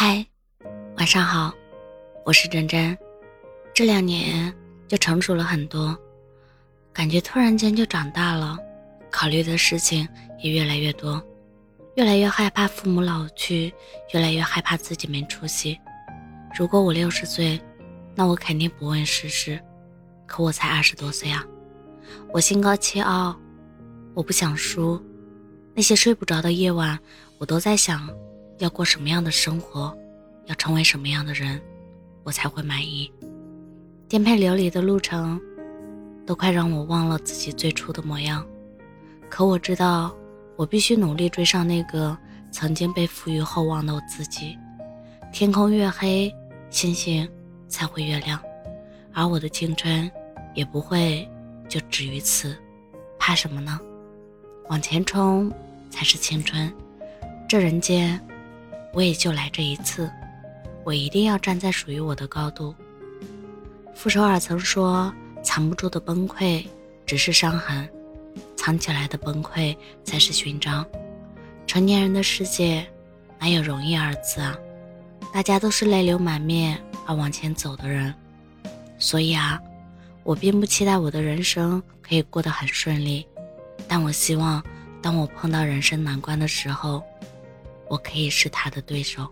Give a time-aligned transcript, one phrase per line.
[0.00, 0.24] 嗨，
[0.96, 1.52] 晚上好，
[2.24, 2.96] 我是珍珍。
[3.74, 4.54] 这两年
[4.86, 5.98] 就成熟了很多，
[6.92, 8.56] 感觉突然间就长大了，
[9.10, 10.08] 考虑的事情
[10.38, 11.20] 也越来越多，
[11.96, 13.74] 越来越害怕父母老去，
[14.14, 15.76] 越来越害怕自己没出息。
[16.56, 17.60] 如果我六十岁，
[18.14, 19.60] 那我肯定不问世事，
[20.26, 21.44] 可我才二十多岁啊！
[22.32, 23.36] 我心高气傲，
[24.14, 25.04] 我不想输。
[25.74, 26.96] 那些睡不着的夜晚，
[27.38, 28.08] 我都在想。
[28.58, 29.96] 要过什么样的生活，
[30.46, 31.60] 要成为什么样的人，
[32.24, 33.10] 我才会满意？
[34.08, 35.40] 颠沛流离的路程，
[36.26, 38.44] 都快让我忘了自己最初的模样。
[39.28, 40.12] 可我知道，
[40.56, 42.16] 我必须努力追上那个
[42.50, 44.58] 曾经被赋予厚望的我自己。
[45.32, 46.34] 天空越黑，
[46.70, 47.28] 星星
[47.68, 48.40] 才会越亮，
[49.12, 50.10] 而我的青春
[50.54, 51.28] 也不会
[51.68, 52.56] 就止于此。
[53.18, 53.78] 怕什么呢？
[54.68, 55.52] 往前冲
[55.90, 56.72] 才是青春。
[57.48, 58.20] 这人间。
[58.92, 60.10] 我也就来这一次，
[60.84, 62.74] 我一定要站在属于我的高度。
[63.94, 66.64] 傅首尔曾说：“藏不住的崩溃
[67.04, 67.88] 只是伤痕，
[68.56, 70.84] 藏起来的崩溃才是勋章。”
[71.66, 72.86] 成年人的世界
[73.38, 74.56] 哪有容易二字啊？
[75.34, 78.14] 大家都是泪流满面而往前走的人，
[78.98, 79.60] 所以啊，
[80.24, 83.26] 我并不期待我的人生可以过得很顺利，
[83.86, 84.64] 但我希望，
[85.02, 87.02] 当我碰到人生难关的时候。
[87.88, 89.26] 我可以是他的对手。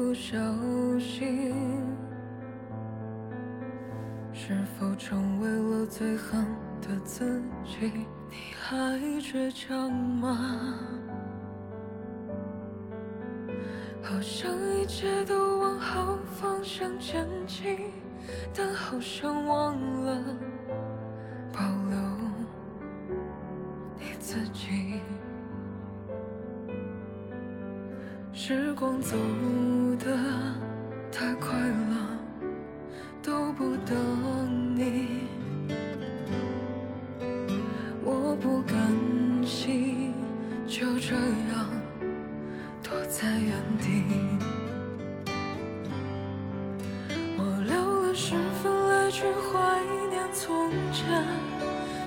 [0.00, 0.38] 不小
[0.98, 1.54] 心，
[4.32, 6.42] 是否成为了最狠
[6.80, 7.92] 的自己？
[8.30, 10.74] 你还倔强吗？
[14.02, 14.50] 好像
[14.80, 17.92] 一切都往好方向前进，
[18.54, 20.24] 但好像忘了
[21.52, 21.98] 保留
[23.98, 25.02] 你自己。
[28.32, 29.16] 时光走
[40.90, 41.70] 就这样
[42.82, 44.02] 躲在原地。
[47.38, 49.78] 我留了十分来去怀
[50.10, 51.06] 念从前，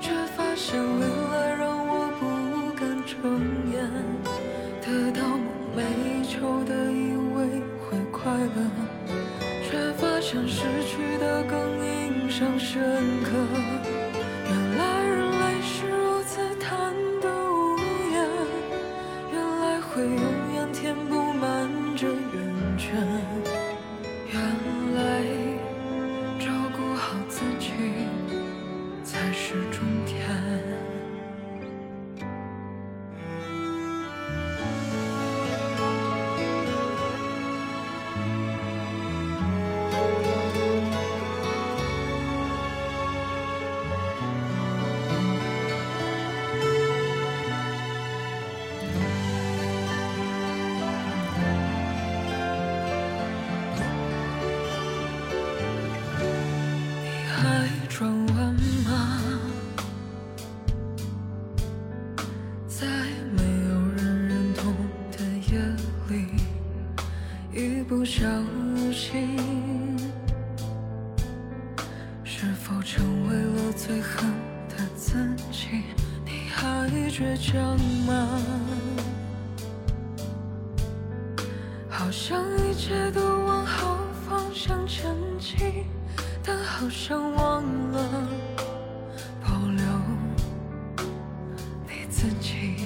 [0.00, 2.24] 却发现未来让我不
[2.74, 3.20] 敢睁
[3.70, 3.86] 眼。
[4.80, 5.20] 得到。
[5.76, 5.84] 没
[6.24, 8.58] 求的以为会快乐，
[9.62, 12.82] 却发现失去的更印象深
[13.22, 13.89] 刻。
[22.92, 23.39] 着
[67.52, 68.24] 一不小
[68.92, 69.36] 心，
[72.22, 74.24] 是否成为了最恨
[74.68, 75.14] 的自
[75.50, 75.82] 己？
[76.24, 77.76] 你还倔强
[78.06, 78.40] 吗？
[81.88, 83.98] 好像一切都往好
[84.28, 85.84] 方向前进，
[86.44, 88.28] 但好像忘了
[89.42, 89.84] 保留
[91.88, 92.76] 你自己。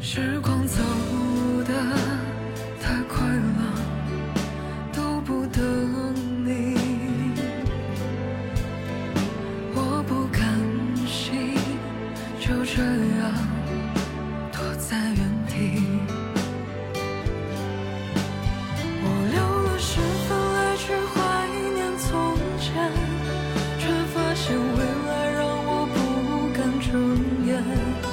[0.00, 0.57] 时光。
[27.60, 28.07] 嗯。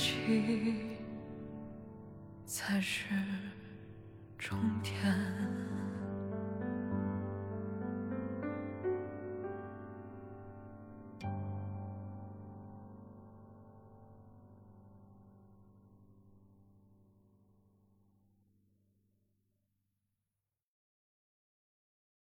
[0.00, 0.14] 起，
[2.46, 3.04] 才是
[4.38, 4.94] 终点。